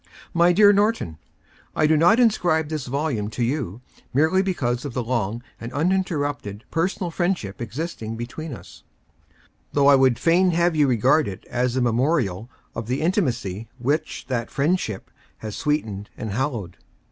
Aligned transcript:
MT 0.33 0.53
DEAR 0.55 0.73
NORTON:— 0.73 1.19
I 1.75 1.85
do 1.85 1.95
not 1.95 2.19
inscribe 2.19 2.69
this 2.69 2.87
volume 2.87 3.29
to 3.29 3.43
you, 3.43 3.81
merely 4.15 4.41
because 4.41 4.83
of 4.83 4.95
the 4.95 5.03
long 5.03 5.43
and 5.59 5.71
uninterrupted 5.73 6.63
personal 6.71 7.11
friendship 7.11 7.61
existing 7.61 8.17
between 8.17 8.51
us,— 8.51 8.81
though 9.73 9.85
I 9.89 9.95
would 9.95 10.17
fain 10.17 10.49
have 10.53 10.75
you 10.75 10.87
regard 10.87 11.27
it 11.27 11.45
as 11.51 11.75
a 11.75 11.81
memorial 11.81 12.49
of 12.73 12.87
the 12.87 13.01
intimacy 13.01 13.69
which 13.77 14.25
that 14.27 14.49
friendship 14.49 15.11
has 15.37 15.55
sweetened 15.55 16.09
and 16.17 16.31
hallowed. 16.31 16.77